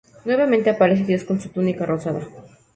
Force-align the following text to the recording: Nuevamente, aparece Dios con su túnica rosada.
Nuevamente, 0.25 0.71
aparece 0.71 1.03
Dios 1.03 1.23
con 1.23 1.39
su 1.39 1.49
túnica 1.49 1.85
rosada. 1.85 2.25